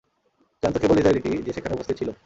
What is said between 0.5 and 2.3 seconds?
জানতো কেবল ইসরাঈলীটি, যে সেখানে উপস্থিত ছিল।